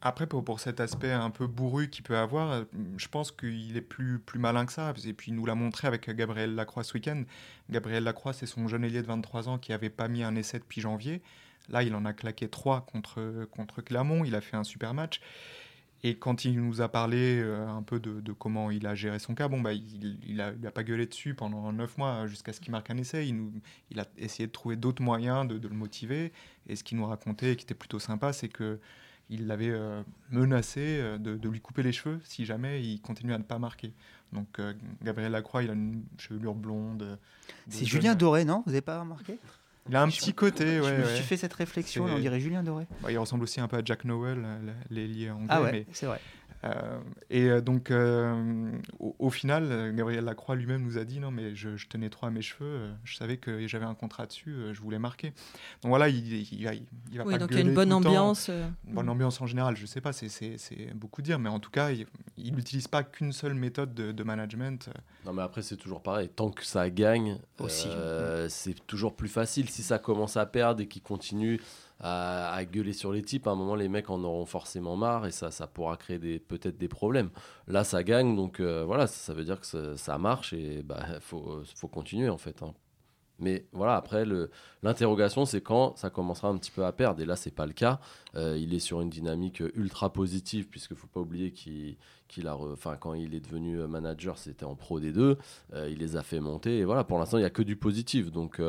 [0.00, 2.64] Après, pour, cet aspect un peu bourru qu'il peut avoir,
[2.96, 4.92] je pense qu'il est plus, plus malin que ça.
[5.04, 7.24] Et puis, il nous l'a montré avec Gabriel Lacroix ce week-end.
[7.70, 10.58] Gabriel Lacroix, c'est son jeune ailier de 23 ans qui n'avait pas mis un essai
[10.58, 11.20] depuis janvier.
[11.68, 14.24] Là, il en a claqué trois contre, contre Clermont.
[14.24, 15.20] Il a fait un super match.
[16.04, 19.34] Et quand il nous a parlé euh, un peu de, comment il a géré son
[19.34, 22.70] cas, bon, bah, il n'a a pas gueulé dessus pendant neuf mois jusqu'à ce qu'il
[22.70, 23.26] marque un essai.
[23.26, 23.52] Il, nous,
[23.90, 26.32] il a essayé de trouver d'autres moyens de, de, le motiver.
[26.68, 28.78] Et ce qu'il nous racontait, qui était plutôt sympa, c'est que
[29.30, 33.38] il l'avait euh, menacé euh, de, lui couper les cheveux si jamais il continuait à
[33.38, 33.92] ne pas marquer.
[34.32, 37.18] Donc euh, Gabriel Lacroix, il a une chevelure blonde.
[37.68, 38.62] C'est Julien Doré, non?
[38.66, 39.38] Vous n'avez pas remarqué?
[39.88, 40.96] Il a un petit côté, ouais.
[40.96, 42.86] Je me suis fait cette réflexion, on dirait Julien Doré.
[43.02, 44.46] Bah, il ressemble aussi un peu à Jack Noel,
[44.90, 45.46] l'ailier anglais.
[45.48, 46.20] Ah ouais, c'est vrai.
[46.64, 46.98] Euh,
[47.30, 51.70] et euh, donc, euh, au, final, Gabriel Lacroix lui-même nous a dit non, mais je,
[51.88, 55.28] tenais trop à mes cheveux, je savais que j'avais un contrat dessus, je voulais marquer.
[55.82, 58.48] Donc voilà, il, il, va, il va oui, donc il y a une bonne ambiance.
[58.48, 61.90] Une bonne ambiance en général, je sais pas, c'est beaucoup dire, mais en tout cas,
[61.90, 64.90] il n'utilise pas qu'une seule méthode de, management.
[65.24, 66.28] Non, mais après, c'est toujours pareil.
[66.28, 67.88] Tant que ça gagne, aussi,
[68.48, 69.70] c'est toujours plus facile.
[69.70, 71.60] Si ça commence à perdre et qu'il continue
[72.00, 75.30] à, gueuler sur les types, à un moment, les mecs en auront forcément marre et
[75.30, 77.30] ça, ça pourra créer peut-être des problèmes.
[77.66, 81.20] Là, ça gagne, donc euh, voilà, ça, veut dire que ça, marche et il bah,
[81.20, 82.62] faut, faut, continuer en fait.
[82.62, 82.74] Hein.
[83.38, 84.24] Mais voilà, après,
[84.82, 87.20] l'interrogation, c'est quand ça commencera un petit peu à perdre.
[87.22, 88.00] Et là, c'est pas le cas.
[88.34, 92.96] Euh, il est sur une dynamique ultra positive, puisqu'il faut pas oublier qu'il a, enfin,
[92.96, 95.38] quand il est devenu manager, c'était en pro des deux.
[95.74, 96.78] Euh, il les a fait monter.
[96.78, 98.32] Et voilà, pour l'instant, il n'y a que du positif.
[98.32, 98.60] Donc,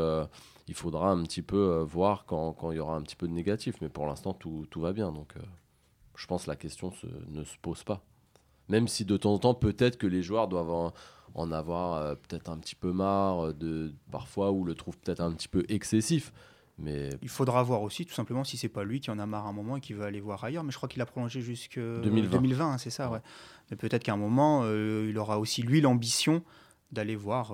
[0.69, 3.33] il faudra un petit peu euh, voir quand, il y aura un petit peu de
[3.33, 3.75] négatif.
[3.81, 5.11] Mais pour l'instant, tout, va bien.
[5.11, 5.41] Donc, euh,
[6.15, 6.93] je pense que la question
[7.27, 8.03] ne se pose pas.
[8.69, 10.93] Même si de temps en temps, peut-être que les joueurs doivent
[11.33, 15.31] en, avoir euh, peut-être un petit peu marre de parfois ou le trouvent peut-être un
[15.31, 16.31] petit peu excessif.
[16.77, 17.09] Mais...
[17.21, 19.53] Il faudra voir aussi, tout simplement, si c'est pas lui qui en a marre un
[19.53, 20.63] moment et qui veut aller voir ailleurs.
[20.63, 23.19] Mais je crois qu'il a prolongé jusqu'en 2020, 2020 c'est ça, ouais.
[23.69, 26.41] Mais peut-être qu'à un moment, il aura aussi, lui, l'ambition
[26.91, 27.53] d'aller voir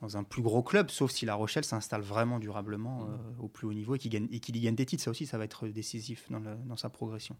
[0.00, 3.10] dans un plus gros club, sauf si La Rochelle s'installe vraiment durablement mm.
[3.10, 5.02] euh, au plus haut niveau et qu'il y gagne des titres.
[5.02, 7.36] Ça aussi, ça va être décisif dans, sa progression.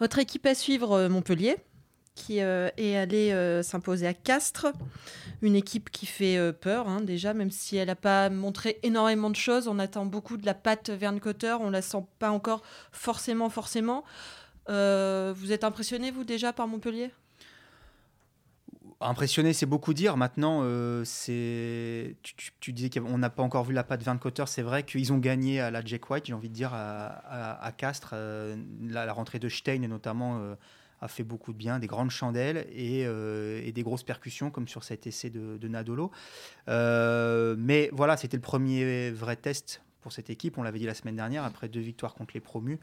[0.00, 1.56] Votre équipe à suivre, euh, Montpellier,
[2.14, 4.66] qui euh, est allée s'imposer à Castres.
[5.40, 9.36] Une équipe qui fait peur, hein, déjà, même si elle n'a pas montré énormément de
[9.36, 9.66] choses.
[9.66, 11.56] On attend beaucoup de la patte Verne Cotter.
[11.60, 14.04] On la sent pas encore forcément, forcément.
[14.68, 17.10] vous êtes impressionné, vous, déjà, par Montpellier?
[19.02, 20.16] Impressionné, c'est beaucoup dire.
[20.16, 21.04] Maintenant, euh,
[22.60, 24.44] tu, disais qu'on n'a pas encore vu la patte Van Cotter.
[24.46, 28.10] C'est vrai qu'ils ont gagné à la Jack White, j'ai envie de dire, à, Castres.
[28.14, 30.54] Euh, la, rentrée de Stein, notamment, euh,
[31.02, 33.04] a fait beaucoup de bien, des grandes chandelles et,
[33.72, 36.10] des grosses percussions, comme sur cet essai de, Nadolo.
[36.66, 40.58] mais voilà, c'était le premier vrai test pour cette équipe.
[40.58, 42.78] On l'avait dit la semaine dernière, après deux victoires contre les promus.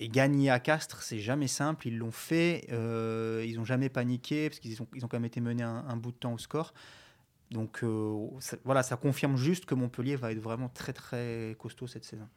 [0.00, 1.88] Et gagner à Castres, c'est jamais simple.
[1.88, 2.66] Ils l'ont fait.
[2.70, 6.16] Euh, ils n'ont jamais paniqué parce qu'ils ont, quand même été menés un, bout de
[6.16, 6.72] temps au score.
[7.50, 8.28] Donc euh,
[8.64, 12.28] voilà, ça confirme juste que Montpellier va être vraiment très très costaud cette saison.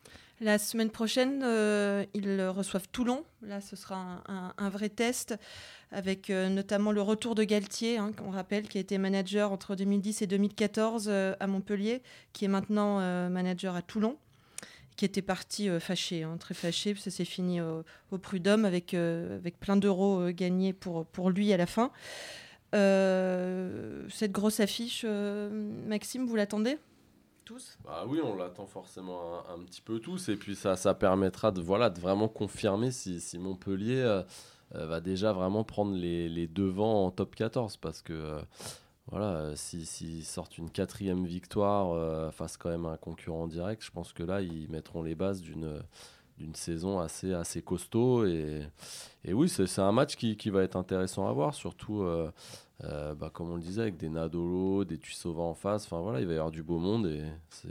[0.41, 3.23] La semaine prochaine, euh, ils reçoivent Toulon.
[3.41, 5.35] Là, ce sera un, vrai test
[5.91, 10.23] avec notamment le retour de Galtier, hein, qu'on rappelle, qui a été manager entre 2010
[10.23, 12.01] et 2014 à Montpellier,
[12.33, 14.17] qui est maintenant manager à Toulon
[15.01, 19.39] qui était parti euh, fâché, hein, très fâché, ça s'est fini au, prud'homme avec, euh,
[19.59, 21.91] plein d'euros euh, gagnés pour, pour lui à la fin.
[22.71, 25.03] cette grosse affiche,
[25.87, 26.77] Maxime, vous l'attendez?
[27.45, 31.51] Tous bah Oui, on l'attend forcément un, petit peu tous, et puis ça, ça permettra
[31.51, 34.21] de, voilà, de vraiment confirmer si, si Montpellier
[34.73, 38.39] va déjà vraiment prendre les, les, devants en top 14, parce que
[39.07, 43.83] voilà, euh, s'ils sortent une quatrième victoire euh, face quand même à un concurrent direct,
[43.83, 45.81] je pense que là, ils mettront les bases d'une
[46.41, 48.25] d'une saison assez, assez costaud.
[48.25, 48.61] Et,
[49.23, 52.31] et oui, c'est un match qui, qui, va être intéressant à voir, surtout, euh,
[52.81, 55.85] bah, comme on le disait, avec des Nadolo, des Tuisova en face.
[55.85, 57.23] Enfin voilà, il va y avoir du beau monde et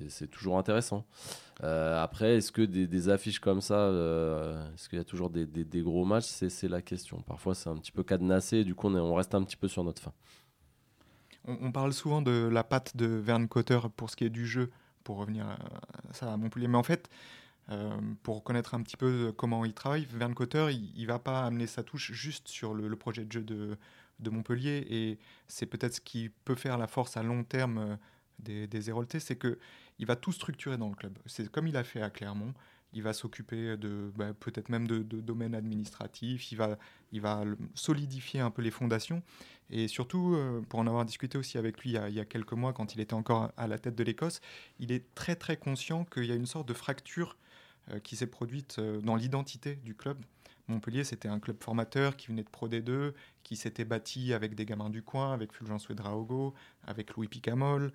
[0.09, 1.05] c'est toujours intéressant.
[1.61, 3.89] après, est-ce que des, affiches comme ça,
[4.75, 7.21] est-ce qu'il y a toujours des, des, gros matchs C'est la question.
[7.23, 9.69] Parfois, c'est un petit peu cadenassé et du coup, on, on reste un petit peu
[9.69, 10.13] sur notre fin.
[11.47, 14.71] On, parle souvent de la patte de Verne Cotter pour ce qui est du jeu,
[15.05, 15.59] pour revenir à
[16.13, 16.69] ça à Montpellier.
[16.69, 17.09] Mais en fait,
[17.71, 21.45] euh, pour connaître un petit peu comment il travaille, Verne Cotter, il, ne va pas
[21.45, 23.77] amener sa touche juste sur le, projet de jeu de,
[24.31, 24.87] Montpellier.
[24.91, 27.97] Et c'est peut-être ce qui peut faire la force à long terme euh,
[28.39, 31.19] des, des c'est qu'il va tout structurer dans le club.
[31.27, 32.55] C'est comme il a fait à Clermont
[32.93, 36.79] il va s'occuper de bah, peut-être même de, domaines administratifs, il va,
[37.13, 39.23] il va solidifier un peu les fondations.
[39.71, 42.73] Et surtout, euh, pour en avoir discuté aussi avec lui il y, a, quelques mois,
[42.73, 44.41] quand il était encore à la tête de l'Écosse,
[44.81, 47.50] il est très très conscient qu'il y a une sorte de fracture euh,
[47.99, 50.19] qui s'est produite euh, dans l'identité du club.
[50.69, 54.65] Montpellier, c'était un club formateur qui venait de Pro D2, qui s'était bâti avec des
[54.65, 56.55] gamins du coin, avec Fulgence Ouedraogo,
[56.87, 57.93] avec Louis Picamol.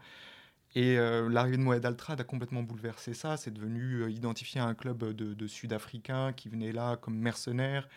[0.76, 3.38] Et euh, l'arrivée de Moed Altrad a complètement bouleversé ça.
[3.38, 7.88] C'est devenu euh, identifié à un club de, Sud-Africains qui venaient là comme mercenaires.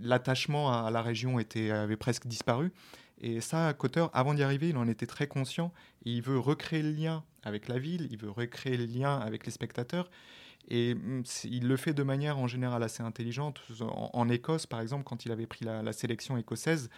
[0.00, 2.72] L'attachement à, la région avait presque disparu.
[3.20, 5.72] Et ça, Cotter, avant d'y arriver, il en était très conscient.
[6.04, 9.52] il veut recréer le lien avec la ville, il veut recréer le lien avec les
[9.52, 10.10] spectateurs.
[10.68, 13.60] Et mm, il le fait de manière en général assez intelligente.
[13.80, 16.90] En, Écosse, par exemple, quand il avait pris la sélection écossaise,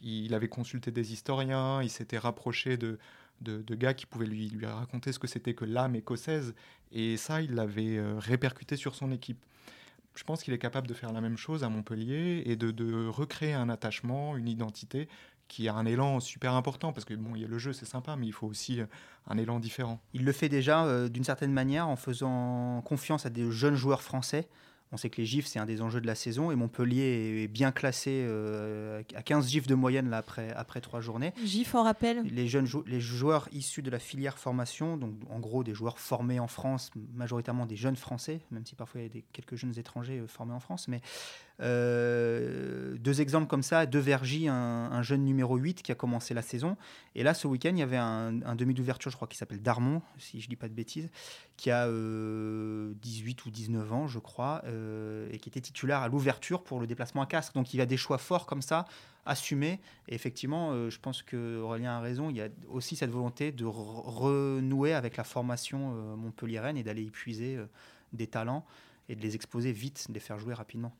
[0.00, 2.98] il avait consulté des historiens, il s'était rapproché de,
[3.40, 6.54] de, gars qui pouvaient lui, lui raconter ce que c'était que l'âme écossaise.
[6.92, 9.38] Et ça, il l'avait euh, répercuté sur son équipe.
[10.14, 13.06] je pense qu'il est capable de faire la même chose à Montpellier et de, de
[13.06, 15.08] recréer un attachement, une identité
[15.48, 17.86] qui a un élan super important parce que bon, il y a le jeu, c'est
[17.86, 18.86] sympa, mais il faut aussi euh,
[19.28, 20.00] un élan différent.
[20.14, 24.02] Il le fait déjà euh, d'une certaine manière en faisant confiance à des jeunes joueurs
[24.02, 24.48] français.
[24.92, 27.48] On sait que les gifs, c'est un des enjeux de la saison et Montpellier est
[27.48, 31.32] bien classé euh, à 15 gifs de moyenne là, après, après trois journées.
[31.44, 35.40] GIF, on rappelle Les, jeunes jou- les joueurs issus de la filière formation, donc en
[35.40, 39.06] gros des joueurs formés en France, majoritairement des jeunes Français, même si parfois il y
[39.06, 40.86] a des, quelques jeunes étrangers formés en France.
[40.86, 41.00] Mais
[41.60, 46.34] euh, deux exemples comme ça, De Vergy, un, un jeune numéro 8 qui a commencé
[46.34, 46.76] la saison.
[47.14, 50.02] Et là, ce week-end, il y avait un, demi d'ouverture, je crois, qui s'appelle Darmon,
[50.18, 51.10] si je dis pas de bêtises,
[51.56, 56.08] qui a euh, 18 ou 19 ans, je crois, euh, et qui était titulaire à
[56.08, 57.52] l'ouverture pour le déplacement à Castres.
[57.54, 58.84] Donc il y a des choix forts comme ça,
[59.26, 59.80] assumés.
[60.08, 62.30] Et effectivement, euh, je pense que Aurélien a raison.
[62.30, 66.82] Il y a aussi cette volonté de re- renouer avec la formation euh, montpelliéraine et
[66.82, 67.58] d'aller y puiser
[68.12, 68.64] des talents
[69.08, 70.92] et de les exposer vite, de les faire jouer rapidement.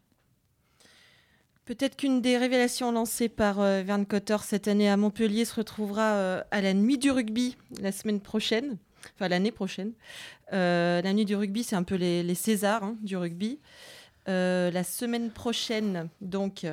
[1.64, 6.12] Peut-être qu'une des révélations lancées par euh, Verne Cotter cette année à Montpellier se retrouvera
[6.12, 8.76] euh, à la nuit du rugby la semaine prochaine,
[9.14, 9.92] enfin l'année prochaine.
[10.52, 13.60] Euh, la nuit du rugby, c'est un peu les, Césars hein, du rugby.
[14.28, 16.66] Euh, la semaine prochaine, donc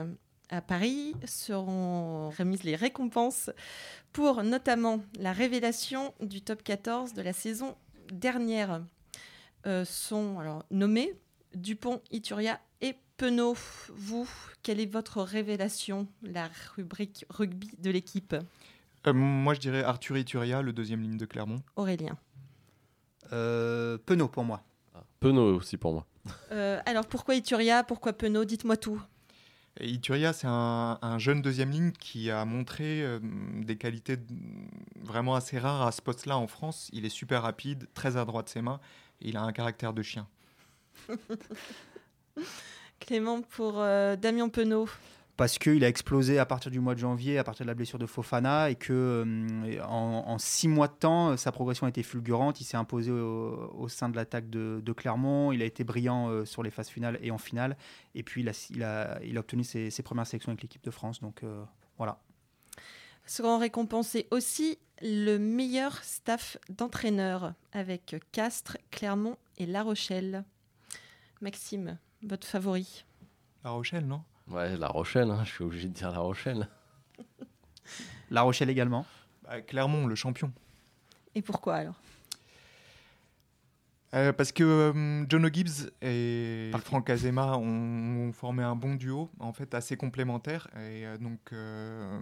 [0.50, 3.50] à Paris, seront remises les récompenses
[4.12, 7.76] pour notamment la révélation du top 14 de la saison
[8.12, 8.82] dernière.
[9.86, 11.14] Sont alors nommés
[11.54, 12.60] Dupont, Ituria
[13.22, 13.56] Penaud.
[13.90, 14.28] Vous,
[14.64, 18.36] quelle est votre révélation, la rubrique rugby de l'équipe
[19.06, 21.62] Euh, moi, je dirais Arthur Ituria, le deuxième ligne de Clermont.
[21.76, 22.18] Aurélien.
[23.32, 24.64] Euh, Penaud pour moi.
[25.20, 26.08] Penaud aussi pour moi.
[26.52, 29.00] Euh, alors pourquoi Ituria Pourquoi Penaud Dites-moi tout.
[29.80, 33.20] Et Ituria, c'est un, un jeune deuxième ligne qui a montré euh,
[33.60, 34.18] des qualités
[35.00, 36.90] vraiment assez rares à ce poste-là en France.
[36.92, 38.80] Il est super rapide, très adroit de ses mains,
[39.22, 40.28] et il a un caractère de chien.
[43.02, 44.88] Clément pour euh, Damien Penaud.
[45.38, 47.98] parce qu'il a explosé à partir du mois de janvier, à partir de la blessure
[47.98, 48.94] de Fofana, et que
[49.26, 52.62] euh, en, en six mois de temps, sa progression a été fulgurante.
[52.62, 55.52] Il s'est imposé au, au sein de l'attaque de, de Clermont.
[55.52, 57.76] Il a été brillant euh, sur les phases finales et en finale.
[58.14, 60.84] Et puis il a, il a, il a obtenu ses, ses premières sélections avec l'équipe
[60.84, 61.22] de France.
[61.22, 61.64] Donc euh,
[61.98, 62.20] voilà.
[63.26, 70.44] seront récompensés aussi le meilleur staff d'entraîneurs avec Castres, Clermont et La Rochelle.
[71.42, 73.06] Maxime, votre favori?
[73.64, 74.24] La Rochelle, non?
[74.50, 76.68] Ouais, La Rochelle, hein, je suis obligé de dire La Rochelle.
[78.32, 79.06] La Rochelle également?
[79.44, 80.52] Bah, Clermont, le champion.
[81.36, 82.02] Et pourquoi alors?
[84.14, 86.86] Euh, parce que euh, Jono Gibbs et Parti.
[86.88, 90.68] Franck Azema ont, ont formé un bon duo, en fait assez complémentaire.
[90.76, 92.20] Et euh, donc, euh,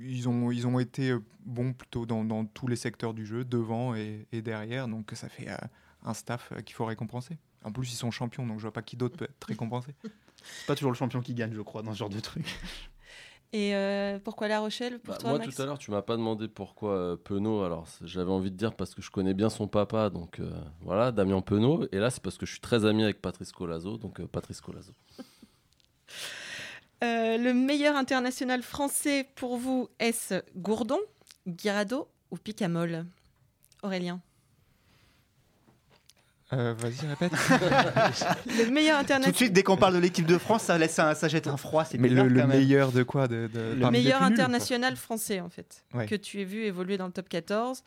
[0.00, 3.96] ils, ont, ils ont été bons plutôt dans, dans tous les secteurs du jeu, devant
[3.96, 4.86] et, et derrière.
[4.86, 5.56] Donc, ça fait euh,
[6.04, 7.36] un staff qu'il faut récompenser.
[7.64, 9.94] En plus, ils sont champions, donc je vois pas qui d'autre peut être récompensé.
[10.42, 12.46] C'est pas toujours le champion qui gagne, je crois, dans ce genre de truc.
[13.54, 16.02] Et euh, pourquoi La Rochelle pour Bah, toi, moi, Max tout à l'heure, tu m'as
[16.02, 17.62] pas demandé pourquoi euh, Penaud.
[17.62, 20.50] Alors, j'avais envie de dire parce que je connais bien son papa, donc euh,
[20.82, 21.86] voilà, Damien Penaud.
[21.90, 24.60] Et là, c'est parce que je suis très ami avec Patrice Colazo, donc euh, Patrice
[24.60, 24.92] Colazo.
[27.04, 30.98] Euh, le meilleur international français pour vous, est-ce Gourdon,
[31.46, 33.06] Guirado ou Picamol?
[33.84, 34.20] Aurélien.
[36.54, 37.32] Euh, Vas-y, répète.
[38.46, 39.34] Le meilleur Tout de international.
[39.34, 41.84] suite, dès qu'on parle de l'équipe de France, ça, laisse un- ça jette un froid.
[41.98, 45.50] Mais bizarre, le, meilleur de quoi de, de- Le parmi meilleur nuls, international français, en
[45.50, 46.06] fait, Ouais.
[46.06, 47.82] que tu aies vu évoluer dans le top 14.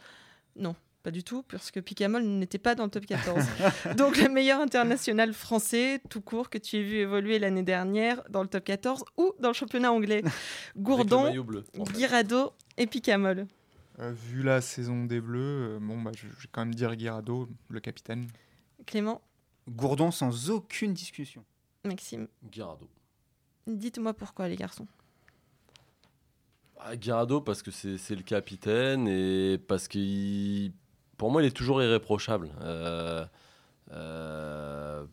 [0.57, 3.43] Non, pas du tout, parce que Picamol n'était pas dans le top 14.
[3.97, 8.43] Donc, le meilleur international français, tout court, que tu aies vu évoluer l'année dernière dans
[8.43, 10.21] le top 14 ou dans le championnat anglais.
[10.77, 11.63] Gourdon, bleu.
[11.79, 11.93] en fait.
[11.93, 13.47] Guirado et Picamol.
[13.99, 16.95] Euh, vu la saison des Bleus, euh, bon, bah, je, je vais quand même dire
[16.95, 18.25] Guirado, le capitaine.
[18.85, 19.21] Clément,
[19.69, 21.43] Gourdon sans aucune discussion.
[21.83, 22.87] Maxime, Guirado.
[23.67, 24.87] dites-moi pourquoi, les garçons.
[26.79, 26.95] Ah,
[27.45, 30.73] parce que c'est c'est le capitaine et parce qu'il,
[31.17, 32.49] pour moi, il est toujours irréprochable.
[32.61, 33.23] Euh,
[33.91, 35.05] euh,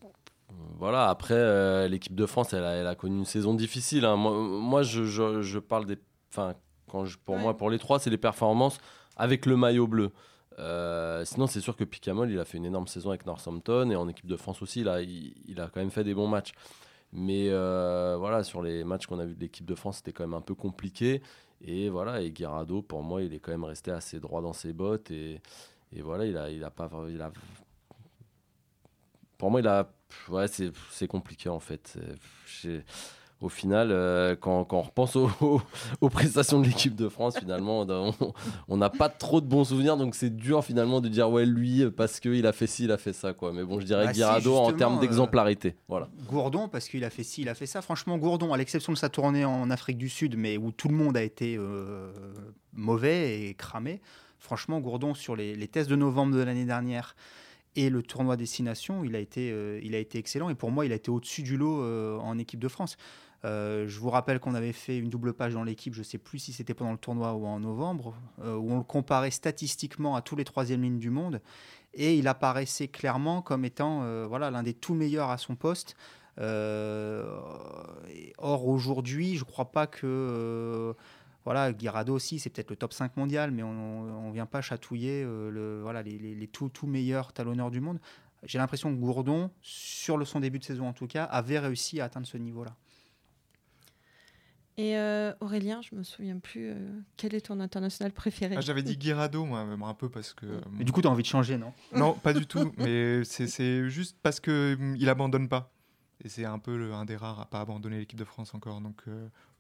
[0.79, 1.09] voilà.
[1.11, 4.05] Après, euh, l'équipe de France, elle a, elle a connu une saison difficile.
[4.07, 4.17] hein.
[4.17, 5.99] Moi, moi, je, je- je parle des,
[6.33, 6.55] enfin,
[6.89, 7.43] quand je, pour Ouais.
[7.43, 8.79] moi, pour les trois, c'est les performances
[9.17, 10.11] avec le maillot bleu.
[10.59, 13.97] Euh, sinon, c'est sûr que Picamol, il a fait une énorme saison avec Northampton et
[13.97, 16.53] en équipe de France aussi, là, il, a quand même fait des bons matchs.
[17.13, 20.25] Mais euh, voilà, sur les matchs qu'on a vus de l'équipe de France, c'était quand
[20.25, 21.23] même un peu compliqué.
[21.61, 24.73] Et voilà, et Guirado, pour moi, il est quand même resté assez droit dans ses
[24.73, 25.11] bottes.
[25.11, 25.41] Et,
[26.01, 26.91] voilà, il a, il a pas.
[27.09, 27.33] Il a,
[29.39, 29.91] pour moi, il a.
[30.29, 31.99] Ouais, c'est compliqué en fait.
[33.41, 35.31] Au final, euh, quand, quand, on repense aux,
[36.01, 37.87] aux, prestations de l'équipe de France, finalement,
[38.69, 39.97] on n'a pas trop de bons souvenirs.
[39.97, 42.99] Donc c'est dur finalement de dire ouais lui parce qu'il a fait ci, il a
[42.99, 43.53] fait ça quoi.
[43.53, 45.77] Mais bon, je dirais bah Guirado en termes d'exemplarité.
[45.87, 46.09] voilà.
[46.29, 47.81] Gourdon parce qu'il a fait ci, il a fait ça.
[47.81, 50.95] Franchement, Gourdon, à l'exception de sa tournée en Afrique du Sud, mais où tout le
[50.95, 51.59] monde a été
[52.73, 54.01] mauvais et cramé.
[54.41, 57.15] Franchement, Gourdon sur les, les tests de novembre de l'année dernière
[57.79, 60.51] et le tournoi destination, il a été, euh, il a été excellent.
[60.51, 62.97] Et pour moi, il a été au-dessus du lot euh, en équipe de France.
[63.45, 66.19] Euh, je vous rappelle qu'on avait fait une double page dans l'équipe, je ne sais
[66.19, 70.23] plus si c'était pendant le tournoi ou en novembre, où on le comparait statistiquement à
[70.23, 71.41] tous les troisièmes lignes du monde.
[71.95, 75.97] Et il apparaissait clairement comme étant voilà, l'un des tout meilleurs à son poste.
[76.39, 76.47] or,
[78.67, 80.95] aujourd'hui, je ne crois pas que
[81.49, 85.23] voilà, Guirado aussi, c'est peut-être le top 5 mondial, mais on ne vient pas chatouiller
[85.25, 87.99] euh, le, voilà, les, les, tout, tout, meilleurs talonneurs du monde.
[88.43, 92.03] J'ai l'impression que Gourdon, sur le, son début de saison en tout cas, avait réussi
[92.03, 92.77] à atteindre ce niveau-là.
[94.79, 96.75] Et euh, Aurélien, je me souviens plus, euh,
[97.17, 100.47] quel est ton international préféré ah, J'avais dit Guirado, moi, un peu parce que.
[100.73, 101.73] Mais du coup, tu as envie de changer, non?
[101.95, 102.73] Non, pas du tout.
[102.79, 105.73] Mais c'est juste parce qu'il il abandonne pas.
[106.25, 108.81] Et c'est un peu le, un des rares à pas abandonner l'équipe de France encore.
[108.81, 109.03] Donc,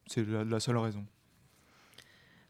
[0.07, 1.05] c'est la seule raison.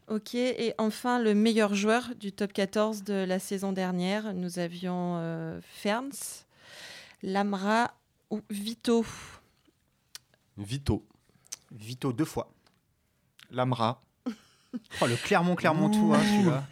[0.09, 5.17] Ok, et enfin le meilleur joueur du top 14 de la saison dernière, nous avions
[5.17, 6.47] euh, Ferns,
[7.21, 7.93] Lamra
[8.31, 9.05] ou Vito?
[10.57, 11.05] Vito.
[11.71, 12.51] Vito deux fois.
[13.51, 14.01] Lamra.
[15.01, 16.63] oh, le Clermont-Clermontois, hein, celui-là.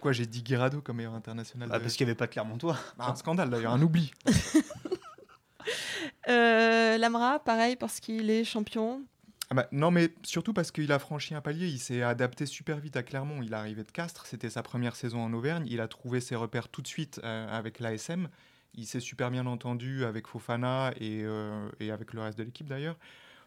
[0.00, 2.76] Quoi, j'ai dit Guirado comme meilleur international ah, Parce qu'il n'y avait pas de Clermontois.
[2.98, 4.12] Bah, un scandale d'ailleurs, un oubli.
[6.28, 9.04] euh, Lamra, pareil, parce qu'il est champion.
[9.50, 12.78] Ah bah, non, mais surtout parce qu'il a franchi un palier, il s'est adapté super
[12.78, 13.42] vite à Clermont.
[13.42, 15.64] Il est arrivé de Castres, c'était sa première saison en Auvergne.
[15.68, 18.28] Il a trouvé ses repères tout de suite euh, avec l'ASM.
[18.74, 22.66] Il s'est super bien entendu avec Fofana et, euh, et avec le reste de l'équipe
[22.66, 22.96] d'ailleurs.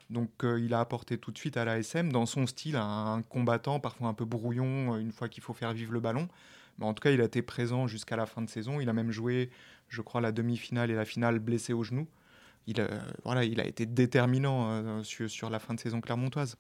[0.10, 3.80] Donc euh, il a apporté tout de suite à l'ASM dans son style un, combattant
[3.80, 6.28] parfois un peu brouillon une fois qu'il faut faire vivre le ballon.
[6.78, 8.82] Mais en tout cas, il a été présent jusqu'à la fin de saison.
[8.82, 9.50] Il a même joué,
[9.88, 12.08] je crois, la demi-finale et la finale blessé au genou
[12.68, 12.88] il, a,
[13.24, 16.58] voilà, il a été déterminant euh, sur, la fin de saison clermontoise.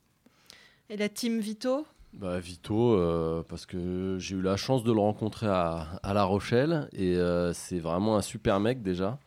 [0.89, 1.85] Et la team Vito?
[2.13, 6.87] Bah, Vito, euh, parce que j'ai eu la chance de le rencontrer à, La Rochelle
[6.93, 9.19] et euh, c'est vraiment un super mec déjà.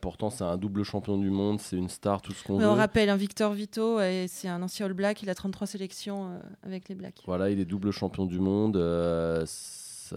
[0.00, 2.66] Pourtant, c'est un double champion du monde, c'est une star, tout ce qu'on veut.
[2.66, 6.88] On rappelle, un Victor Vito, c'est un ancien All Black, il a 33 sélections avec
[6.88, 7.22] les Blacks.
[7.26, 8.76] Voilà, il est double champion du monde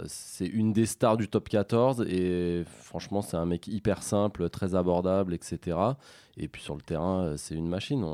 [0.08, 4.76] c'est une des stars du top 14 et franchement c'est un mec hyper simple, très
[4.76, 5.78] abordable, etc.
[6.38, 8.06] Et puis sur le terrain euh, c'est une machine.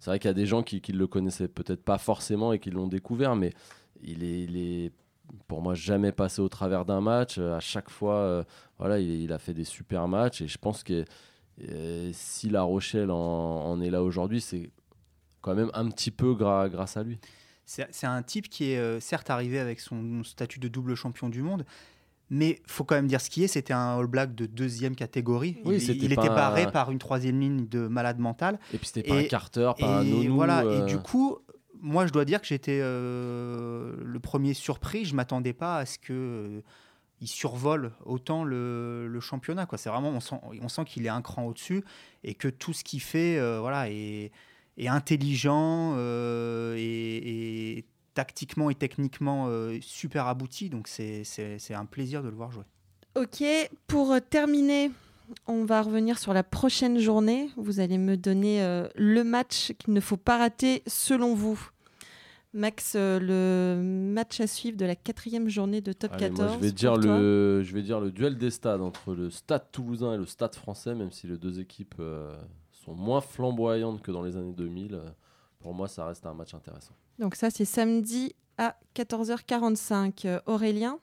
[0.00, 2.58] C'est vrai qu'il y a des gens qui, ne le connaissaient peut-être pas forcément et
[2.58, 3.52] qui l'ont découvert, mais
[4.02, 4.92] il est,
[5.48, 7.38] pour moi jamais passé au travers d'un match.
[7.38, 8.44] À chaque fois, euh,
[8.78, 11.04] voilà, il, a fait des super matchs et je pense que
[11.68, 14.70] euh, si La Rochelle en, est là aujourd'hui, c'est
[15.40, 17.18] quand même un petit peu grâce à lui.
[17.66, 21.40] C'est un type qui est euh, certes arrivé avec son statut de double champion du
[21.40, 21.64] monde,
[22.28, 25.56] mais faut quand même dire ce qui est, c'était un All Black de deuxième catégorie.
[25.64, 28.58] il, il était barré par une troisième ligne de malade mental.
[28.72, 30.34] Et puis c'était pas un Carter, pas un Nounou.
[30.34, 30.84] Voilà, et euh.
[30.84, 31.38] du coup,
[31.84, 35.04] moi je dois dire que j'étais euh, le premier surpris.
[35.04, 36.62] Je m'attendais pas à ce que
[37.20, 39.68] il survole autant le, championnat.
[39.76, 41.84] C'est vraiment, on sent, on sent qu'il est un cran au-dessus
[42.24, 44.30] et que tout ce qu'il fait, voilà, est
[44.88, 50.70] intelligent euh, et, tactiquement et techniquement euh, super abouti.
[50.70, 51.24] Donc c'est
[51.70, 52.64] un plaisir de le voir jouer.
[53.16, 53.44] Ok,
[53.86, 54.90] pour terminer,
[55.46, 57.50] on va revenir sur la prochaine journée.
[57.56, 61.70] Vous allez me donner euh, le match qu'il ne faut pas rater selon vous.
[62.54, 66.54] Max, le match à suivre de la quatrième journée de Top 14.
[66.54, 70.14] je, vais dire le, je vais dire le duel des stades entre le Stade toulousain
[70.14, 72.00] et le Stade français, même si les deux équipes
[72.70, 75.00] sont moins flamboyantes que dans les années 2000.
[75.64, 76.94] Pour moi, ça reste un match intéressant.
[77.18, 80.26] Donc ça, c'est samedi à 14h45.
[80.26, 80.98] Euh, Aurélien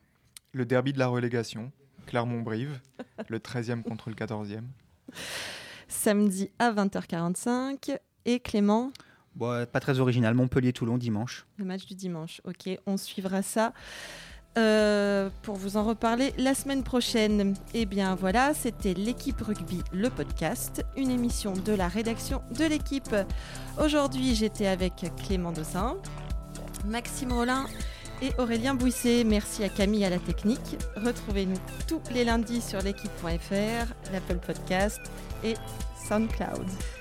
[0.54, 1.72] Le derby de la relégation,
[2.06, 2.80] Clermont-Brive,
[3.28, 4.62] le 13e contre le 14e.
[5.88, 7.98] Samedi à 20h45.
[8.26, 8.92] Et Clément
[9.36, 11.46] bon, Pas très original, Montpellier-Toulon dimanche.
[11.58, 13.74] Le match du dimanche, ok, on suivra ça.
[14.58, 17.54] Euh, pour vous en reparler la semaine prochaine.
[17.74, 22.66] Et eh bien voilà, c'était l'équipe rugby, le podcast, une émission de la rédaction de
[22.66, 23.16] l'équipe.
[23.82, 25.96] Aujourd'hui, j'étais avec Clément Dossin,
[26.86, 27.66] Maxime Rollin
[28.22, 29.24] et Aurélien Bouisset.
[29.24, 30.78] Merci à Camille à la technique.
[30.98, 35.00] Retrouvez-nous tous les lundis sur l'équipe.fr, l'Apple Podcast
[35.46, 35.54] et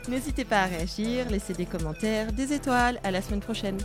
[0.08, 3.00] N'hésitez pas à réagir, laisser des commentaires, des étoiles.
[3.02, 3.78] À la semaine prochaine.